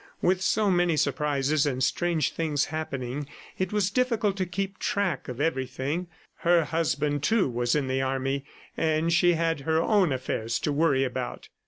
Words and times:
With 0.19 0.41
so 0.41 0.71
many 0.71 0.97
surprises 0.97 1.67
and 1.67 1.83
strange 1.83 2.31
things 2.33 2.65
happening, 2.73 3.27
it 3.59 3.71
was 3.71 3.91
difficult 3.91 4.35
to 4.37 4.47
keep 4.47 4.79
track 4.79 5.27
of 5.27 5.39
everything. 5.39 6.07
Her 6.37 6.63
husband, 6.65 7.21
too, 7.21 7.47
was 7.47 7.75
in 7.75 7.87
the 7.87 8.01
army 8.01 8.43
and 8.75 9.13
she 9.13 9.33
had 9.33 9.59
her 9.59 9.79
own 9.79 10.11
affairs 10.11 10.57
to 10.61 10.71
worry 10.73 11.03
about. 11.03 11.49